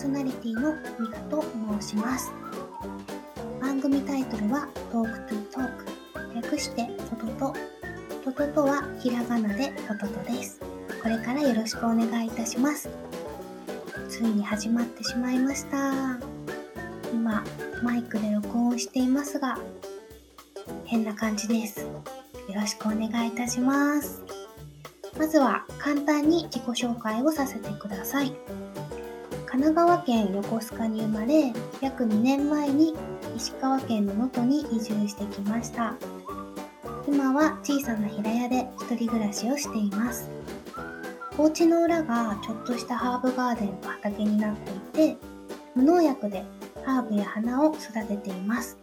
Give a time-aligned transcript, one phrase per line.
[0.00, 1.44] ソナリティのミカと
[1.78, 2.32] 申します。
[3.60, 6.34] 番組タイトルは Talk to Talk。
[6.36, 7.54] 略してトトト。
[8.24, 10.58] トトトはひらがなでトトトです。
[11.02, 12.88] これからよろしくお願いいたします。
[14.08, 15.92] ついに始まってしまいました。
[17.12, 17.44] 今
[17.82, 19.58] マイクで録音していますが
[20.86, 21.80] 変な感じです。
[21.80, 21.88] よ
[22.54, 24.22] ろしくお願いいたします。
[25.18, 28.32] まずは簡単に自己紹介をさせてください。
[29.60, 32.94] 神奈川県横須賀に生まれ約2年前に
[33.36, 35.96] 石川県の能登に移住してきました。
[37.06, 40.30] 今は小さな平屋で一人暮らしをしています。
[41.36, 44.56] お家の裏がちょっとしたハーブガーデンと畑になっ
[44.92, 45.16] ていて
[45.74, 46.42] 無農薬で
[46.86, 48.78] ハーブや花を育てています。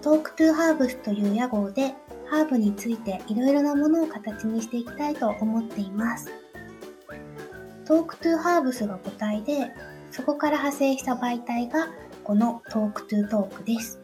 [0.00, 1.94] トークトゥーハーブスという屋号で
[2.30, 6.30] ハーブについていろいろなものを形にしていきたいと思っています。
[7.90, 9.72] トークトゥーハーブスが母体で、
[10.12, 11.88] そこから派生した媒体が
[12.22, 14.00] この Talk to Talk です。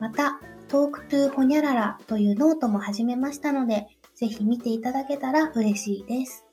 [0.00, 6.44] また、 Talk to ホニャララというノートも始めましたので、ぜひ見ていただけたら嬉しいです。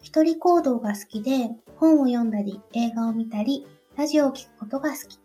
[0.00, 5.18] 一人行動が好きで、本を読んだり、映画を見たり、ラジオを聴くことが好き。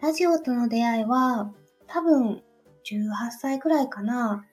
[0.00, 1.52] ラジオとの出会いは、
[1.88, 2.44] 多分、
[2.84, 4.44] 18歳くらいかな。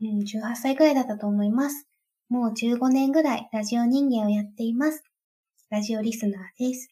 [0.00, 1.87] うん、18歳くらいだったと思います。
[2.28, 5.02] もう15年ぐらいラジオ人間をやっています。
[5.70, 6.90] ラジオリスナーです。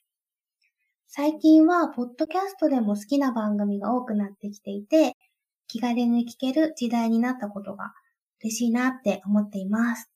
[1.09, 5.13] 最近は、ポッドキャストでも好きな番組が多くなってきていて、
[5.69, 7.93] 気軽に聞ける時代になったことが
[8.43, 10.11] 嬉しいなって思っています。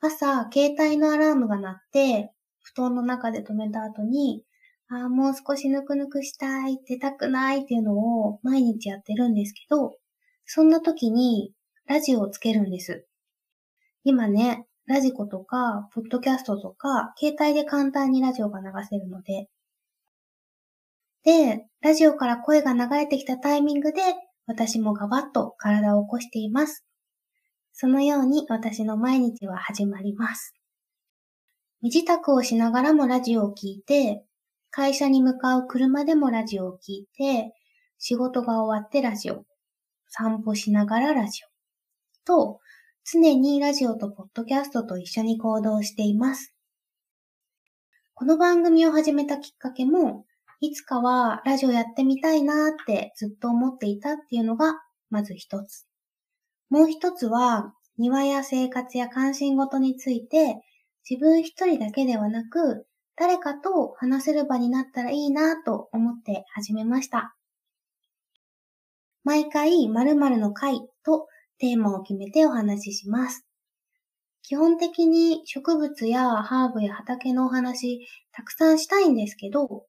[0.00, 4.46] 朝、携帯のアラームが鳴って、布団の中で止めた後に、
[4.88, 9.94] ああ、もう少しぬくぬくしたい、出たくないっていうのを毎日やってるんですけど、
[10.46, 11.52] そんな時に
[11.84, 13.06] ラジオをつけるんです。
[14.04, 19.48] 今ね、ラジコとか、ポッドキャストとか、携帯で簡単にラジオが流せるので。
[21.24, 24.02] で、ラジオから声が流れてきたタイミングで、
[24.46, 26.84] 私もガバッと体を起こしています。
[27.72, 30.52] そのように私の毎日は始まります。
[31.80, 34.24] 身支度をしながらもラジオを聞いて、
[34.70, 37.54] 会社に向かう車でもラジオを聞いて、
[37.98, 39.44] 仕事が終わってラジオ、
[40.08, 41.48] 散歩しながらラジオ、
[42.24, 42.58] と、
[43.04, 46.54] 常にラジオとポッドキャストと一緒に行動しています。
[48.14, 50.24] この番組を始めたきっかけも、
[50.60, 54.76] いつかはラジオやってみたいなーってずっと思っていたっていうのが、
[55.10, 55.88] まず一つ。
[56.70, 60.62] もう一つは、庭や生活や関心事について、
[61.10, 62.86] 自分一人だけではなく、
[63.16, 67.34] 誰かと話せる場になったらいいなと思って始めました。
[69.24, 71.26] 毎回〇〇の回と
[71.58, 73.46] テーマを決めてお話しします。
[74.42, 79.86] 基本的に植物やハーブや畑のお話たくさんしたいんですけど、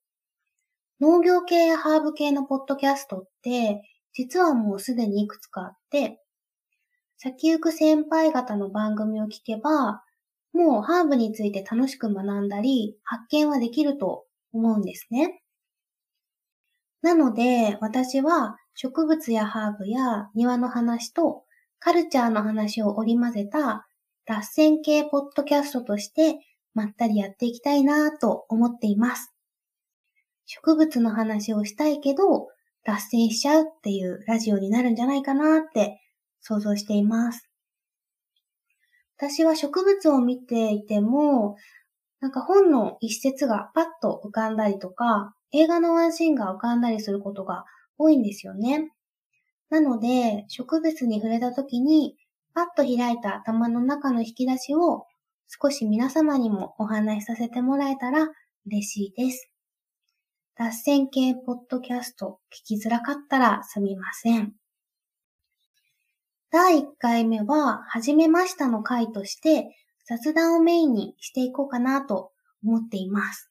[1.02, 3.82] 農業系やハーブ系のポッドキャストって
[4.14, 6.20] 実はもうすでにいくつかあって、
[7.18, 10.04] 先行く先輩方の番組を聞けば、
[10.54, 15.42] もうハーブについて楽しく学んだり、発見はできると思うんですね。
[17.02, 21.44] なので、私は植物やハーブや庭の話と
[21.84, 23.86] カルチャーの話を織り交ぜた
[24.26, 26.40] 脱線系ポッドキャストとして
[26.74, 29.34] まったりやっていきたいなと思っています。
[30.46, 32.48] 植物の話をしたいけど
[32.86, 36.00] 脱線しちゃうっていうラジオになるんじゃないかなって
[36.40, 37.50] 想像しています。
[39.18, 41.58] 私は植物を見ていても、
[42.22, 47.66] なんか本の一節がパッと浮かんだりとか、映画のワンシーンが浮かんだりすることが
[47.98, 48.90] 多いんですよね。
[49.74, 52.16] なので、植物に触れた時に、
[52.54, 55.08] パッと開いた頭の中の引き出しを
[55.48, 58.30] 少し皆様にもお話しさせてもらえたら
[58.68, 59.50] 嬉しいです。
[60.56, 64.54] 脱線系ポッドキャスト聞きづらかったらすみません。
[66.52, 69.76] 第1回目は、はじめましたの回として、
[70.06, 72.32] 雑談をメインにしていこうかなと
[72.64, 73.50] 思っています。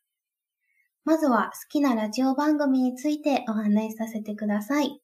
[1.04, 5.02] まずは好きなラジオ番組についてお話しさせてください。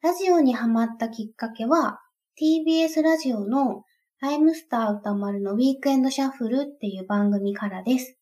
[0.00, 1.98] ラジオにハマったきっかけは、
[2.40, 3.82] TBS ラジオの
[4.20, 8.16] ライムスター歌丸のウィークエンドシャッフルっていう番組からです。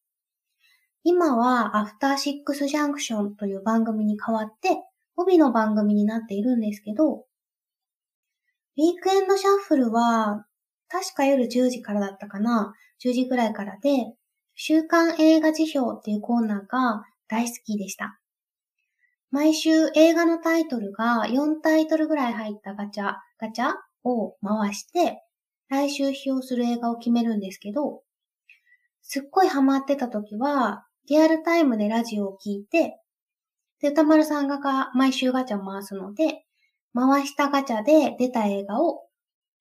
[1.05, 4.79] 今はアフターシックスジャンクションという番組に変わって、
[5.17, 10.47] 帯の番組になっているんですけど、ウィークエンドシャッフルは、
[10.89, 12.73] 確か夜10時からだったかな
[13.05, 14.15] ?10 時くらいからで、
[14.55, 18.19] 週刊映画辞表っていうコーナーが大好きでした。
[19.31, 23.73] 毎週映画のタイトルが4タイトルぐらい入ったガチャ、ガチャ
[24.05, 25.23] を回して、
[25.69, 28.03] 来週批評する映画を決めるんですけど、
[29.03, 33.01] すっごいハマってた時は、リアルタイムでラジオを聞いて、
[33.81, 34.59] で、歌丸さんが
[34.95, 36.45] 毎週ガチャ回すので、
[36.95, 39.03] 回したガチャで出た映画を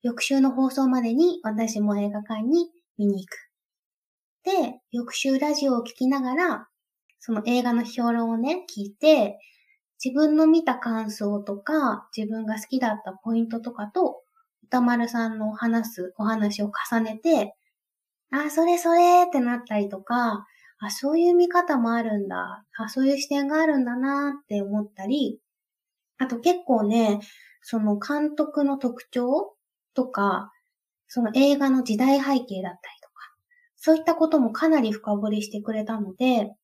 [0.02, 3.50] 翌週の放送までに私も映画館に見に行く。
[4.44, 6.68] で、翌週ラジオを聞きながら、
[7.18, 9.38] その映画の評論をね、聞いて、
[10.04, 14.22] 自分の見た感想とか、自分が好きだったポイントとかと、
[14.64, 17.54] 歌丸さんの話すお話を重ねて、
[18.30, 20.46] あ、それそれってなったりとか、
[20.78, 22.64] あ、そういう見方もあるんだ。
[22.76, 25.40] あ、そういう視点があるんだなって思ったり、
[26.18, 27.20] あと結構ね、
[27.62, 29.54] その監督の特徴
[29.94, 30.52] とか、
[31.08, 33.14] その映画の時代背景だったりとか、
[33.76, 36.54] そういったこともかなり深掘りしてくれたので、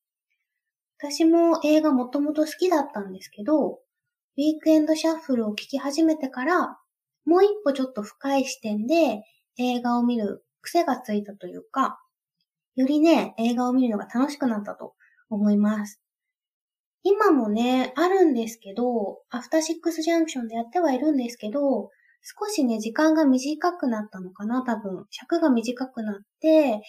[1.03, 6.77] 私も映画もともと好きだったんですけど、ウィークエンドシャッフルを聞き始めてから、
[7.25, 9.21] もう一歩ちょっと深い視点で
[9.57, 11.99] 映画を見る癖がついたというか、
[12.75, 14.93] よりね、映画を見るのが楽しくなったと
[15.29, 16.01] 思います。
[17.03, 21.89] 今もね、あるんですけど、アフターシックスジャンクションでやってはいるんですけど、
[22.21, 25.05] 少しね、時間が短くなったのかな、多分。
[25.09, 26.81] 尺が短くなって、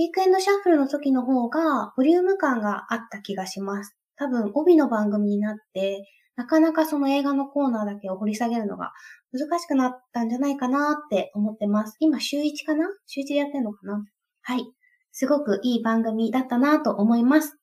[0.00, 3.94] ウィークエンドシャッフルの時の方が、ボリューム感があった気がします。
[4.16, 8.92] 多分、帯の番組になって、なかなかその映画のコーナーだけを掘り下げるのが
[9.30, 11.98] 難しくなったんじゃないかなって思ってます。
[12.00, 12.86] 今、週1かな？
[13.06, 14.02] 週1でやってんのかな？
[14.40, 14.64] はい。
[15.12, 17.58] すごくいい番組だったなと思います。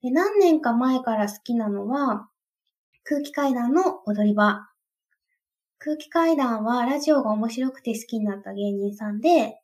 [0.00, 2.28] で何年か前から好きなのは、
[3.02, 4.68] 空気階段の踊り場。
[5.80, 9.56] 空気階段はラジオが面白くて好きになった芸人さんで、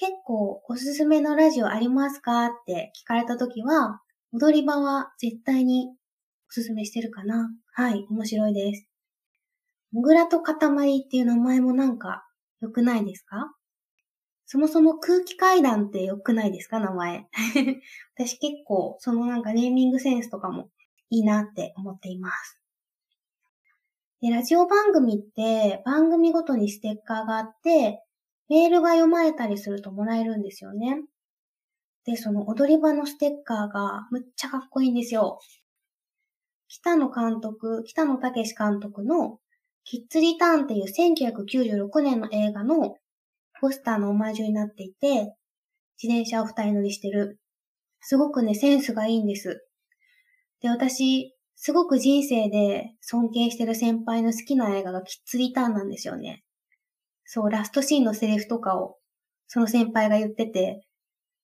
[0.00, 4.00] 結構おすすめのラジオありますかって聞かれた時は、
[4.32, 5.88] 踊り場は絶対に
[6.48, 7.50] おすすめしてるかな。
[7.72, 8.86] はい、面白いです。
[9.90, 10.54] もぐらと塊
[11.04, 12.24] っていう名前もなんか
[12.60, 13.52] 良くないですか？
[14.46, 16.78] そもそも空気階段って良くないですか？
[16.78, 17.26] 名前。
[18.14, 20.70] 私結構そのなんかネーミングセンスとかも
[21.10, 22.60] いいなって思っています。
[24.20, 28.04] で、ラジオ番組って番組ごとにステッカーがあって、
[28.48, 31.02] メールが読まれたりするともらえるんですよね。
[32.04, 35.40] で、その踊り場のステッカーがむっちゃかっこいいんですよ。
[36.68, 39.38] 北野監督、北野武監督の
[39.84, 42.96] キッズリターンっていう1996年の映画の
[43.60, 45.34] ポスターのオマージュになっていて、
[46.02, 47.38] 自転車を二人乗りしてる。
[48.00, 49.66] すごくね、センスがいいんです。
[50.60, 56.44] で、私、すごく人生で尊敬してる先輩の好きな映画がキッズリターンなんですよね。
[57.30, 58.96] そう、ラストシーンのセリフとかを、
[59.48, 60.86] その先輩が言ってて、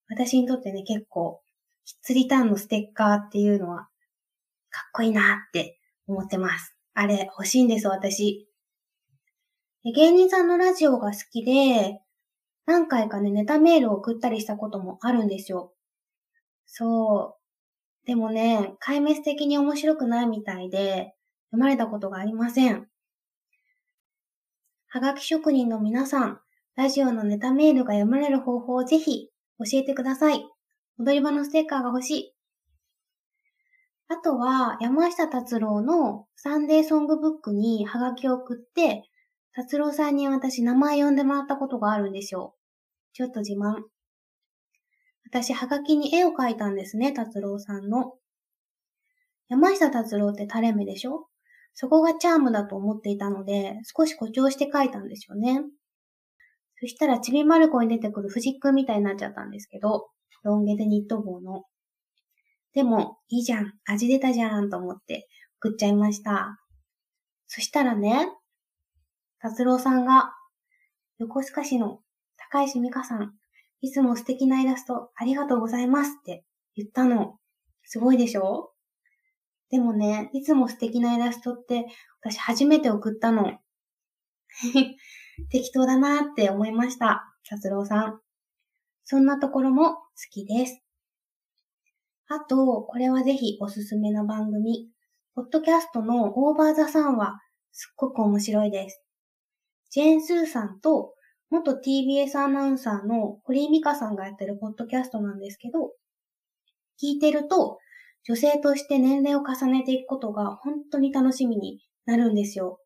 [0.09, 1.43] 私にとってね、結構、
[1.85, 3.89] キッズリターンのステッカーっていうのは、
[4.71, 6.75] かっこいいなって思ってます。
[6.95, 8.49] あれ、欲しいんです、私。
[9.85, 12.01] 芸人さんのラジオが好きで、
[12.65, 15.75] 何回かね、ネタメールを送ったりしたこともあるんですよ。
[16.65, 17.37] そ
[18.05, 18.07] う。
[18.07, 21.15] でもね、壊滅的に面白くないみたいで、
[21.51, 22.89] 読まれたことがありません。
[24.94, 26.38] はがき職人の皆さん、
[26.76, 30.46] ラジオのネタメールが読まれる方法をぜひ教えてください。
[31.01, 32.34] 踊り場のステッカーが欲しい。
[34.06, 39.03] あとは、山下達郎のサンデーソングブックにハガキを送って、
[39.53, 42.55] 達郎さんに私名前呼んでもらったことがあるんですよ。
[43.15, 43.82] ちょっと自慢。
[45.24, 48.13] 私、はがきに絵を描いたんですね、達郎さんの。
[49.48, 51.27] 山下達郎って垂れ目でしょ？
[51.75, 55.61] そこがチャームだと思っていたので、少し誇張して描いたんですよね。
[56.81, 60.09] そしたら、ちびまる子に出てくる藤くんみたいになっちゃったんですけど、
[60.43, 61.65] ロン毛でニット帽の。
[62.75, 65.29] でも、いいじゃん、味出たじゃんと思って
[65.61, 66.59] 送っちゃいました。
[67.47, 68.29] そしたらね、
[69.39, 70.33] 達郎さんが、
[71.19, 72.01] 横須賀市の
[72.37, 73.33] 高石美香さん、
[73.81, 77.39] いつも素敵なイラストありがとうございますって言ったの。
[77.85, 78.74] すごいでしょ？
[79.71, 81.87] でもね、いつも素敵なイラストって
[82.21, 83.59] 私初めて送ったの。
[85.51, 87.35] 適当だなって思いました。
[87.49, 88.21] 達郎さん。
[89.05, 90.81] そんなところも好きです。
[92.29, 94.91] あと、これはぜひおすすめの番組。
[95.35, 97.41] ポッドキャストのオーバーザさんは
[97.73, 99.03] すっごく面白いです。
[99.91, 101.15] ジェーン・スーさんと、
[101.51, 105.93] 元 TBS アナウンサーの堀井美香さんがやってるポッドキャストなんですけど、
[107.03, 107.79] 聞いてると、
[108.27, 112.79] 女性として年齢を重ねていくことが本当に楽しみになるんですよ。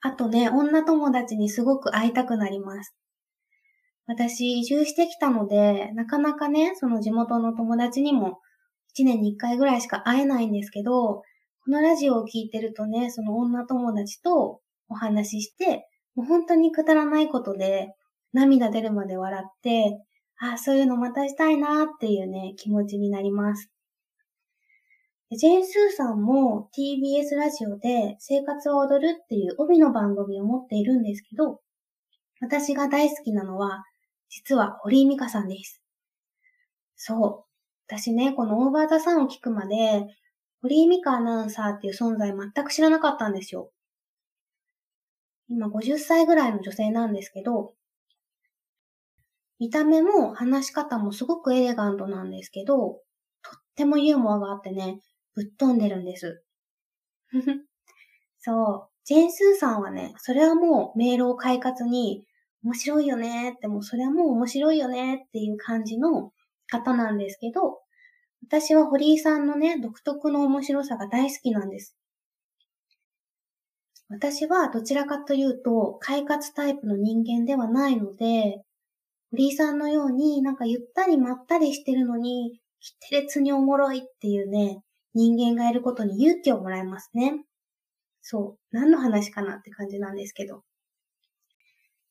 [0.00, 2.94] あとね、女友達にすごく会いたくなります。
[4.06, 8.40] 私、移住してきたので、なかなかね、その地元の友達にも
[8.94, 11.22] 1年に1回ぐらいしか会えないんですけど、
[11.64, 17.88] このラジオを聞いてるとね、その女友達とお話しして、もう本当にくだらないことで
[18.32, 19.98] 涙出るまで笑って、
[20.38, 23.73] ああ、そういうのまたしたいなっていうね、気持ちになります。
[25.32, 31.60] ジェーン・スーさんも TBS ラジオで生活を踊るっていう帯の番組を持っているんですけど、
[32.40, 33.84] 私が大好きなのは、
[34.28, 35.82] 実は堀井美香さんです。
[36.96, 37.54] そう。
[37.88, 40.06] 私ね、このオーバーザさんを聞くまで、
[40.62, 43.70] 堀井美香アナウンサーっていう存在全く知らなかったんですよ。
[45.48, 47.74] 今50歳ぐらいの女性なんですけど、
[49.58, 52.76] 見た目も話し方もすごくエレガントなんですけど、
[53.42, 55.00] とってもユーモアがあってね、
[55.34, 56.42] ぶっ飛んでるんです。
[58.38, 58.94] そう。
[59.04, 62.26] ジェン・スーさんはね、それはもうメールを快活に、
[62.62, 66.32] 面白いよねって、もうそれはもう面白いよねっていう感じの
[66.66, 67.80] 方なんですけど、
[68.46, 71.96] 私は堀井さんのね、独特の面白さが大好きなんです。
[74.08, 78.62] 私はどちらかというと、快活タイプの人間ではないので、
[79.30, 84.82] 堀井さんのようになんかゆったりまったりしてるのに、キテレツにおもろいっていうね、
[85.14, 87.44] 人間がいることに勇気をもらえますね。
[88.20, 88.58] そう。
[88.72, 90.62] 何の話かなって感じなんですけど。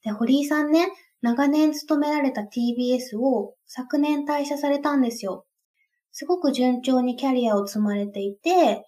[0.04, 0.88] で、堀井さんね、
[1.22, 5.46] 長年勤められた TBS を昨年退社されたんですよ。
[6.12, 8.86] すごく順調にキャリアを積まれていて、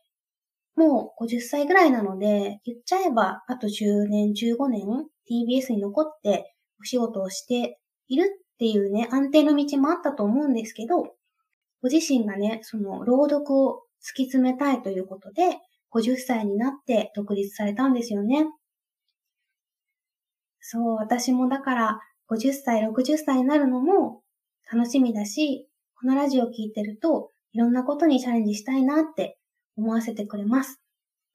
[0.76, 4.86] もう50歳ぐらいなので、言っちゃえばあと10年、15年
[5.32, 11.16] TBS に残ってお仕事をしているっていうね、安定の道もあったと思うんですけど、
[11.82, 15.58] ご自身がね、その朗読を突き詰めたいということで、
[15.92, 18.46] 50歳になって独立されたんですよね。
[20.60, 24.22] そう、私もだから50歳、60歳になるのも
[24.72, 29.38] 楽しみだし、このラジオ聴いてるといろんなことにチャレンジしたいなって
[29.78, 30.82] 思わせてくれます。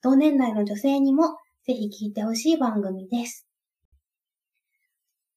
[0.02, 3.46] 同年代の女性にもぜひ聴いてほしい番組です。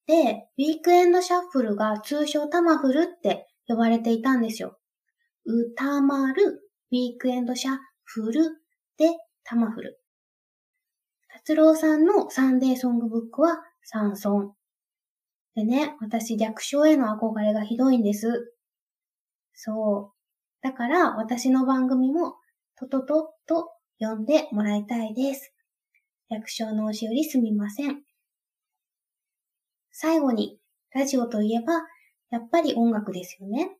[0.06, 4.78] で、ウィークエンドシャッフルが通称タマフルって呼ばれていたんですよ。
[5.44, 6.63] 歌まる、
[6.94, 8.44] ウィークエンドシャッフル
[8.98, 9.08] で
[9.42, 10.00] タマフル。
[11.28, 14.52] 達郎さんのサンデーソングブックはサンソン。
[15.56, 18.54] でね、私略称への憧れがひどいんです。
[19.54, 20.62] そう。
[20.62, 22.36] だから私の番組も
[22.78, 25.52] トトトと呼んでもらいたいです。
[26.30, 28.04] 略称の押しよりすみません。
[29.90, 30.60] 最後に、
[30.92, 31.72] ラジオといえば、
[32.30, 33.78] やっぱり音楽ですよね。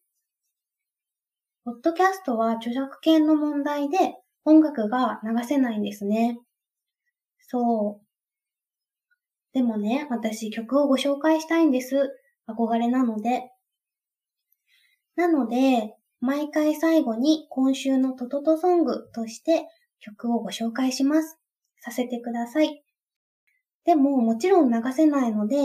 [1.65, 3.97] ポッドキャストは著作権の問題で
[4.45, 6.39] 音楽が流せないんですね。
[7.39, 8.07] そう。
[9.55, 12.11] でもね、私曲をご紹介したいんです。
[12.47, 13.51] 憧れなので。
[15.17, 19.67] なので、毎回最後に今週のトトトソングとして
[20.01, 21.39] 曲をご紹介します。
[21.81, 22.85] させてください。
[23.87, 25.57] でももちろん流せないので、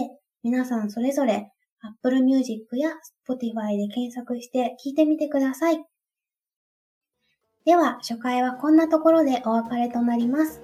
[0.44, 1.51] 皆さんそれぞれ
[1.82, 2.91] Apple Music や
[3.27, 5.88] Spotify で検索して聴いてみてください。
[7.66, 10.62] では、初回はこんなところでお別れとなります。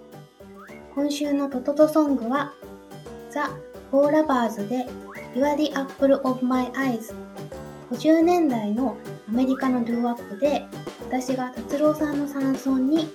[0.96, 2.54] 今週のトトトソングは
[3.30, 3.50] The
[3.92, 4.86] Four Lovers で
[5.36, 7.14] You're the Apple of My Eyes
[7.92, 8.96] 50年代の
[9.28, 10.66] アメリカのドゥーワップで
[11.02, 13.06] 私が達郎さんのサンソンにリ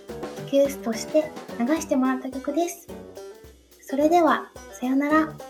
[0.51, 2.87] クエストして流してもらった曲です。
[3.81, 5.50] それでは、さよなら。